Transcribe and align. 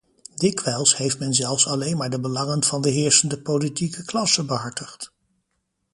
Dikwijls 0.35 0.97
heeft 0.97 1.19
men 1.19 1.33
zelfs 1.33 1.67
alleen 1.67 1.97
maar 1.97 2.09
de 2.09 2.19
belangen 2.19 2.63
van 2.63 2.81
de 2.81 2.89
heersende 2.89 3.41
politieke 3.41 4.05
klasse 4.05 4.45
behartigd. 4.45 5.13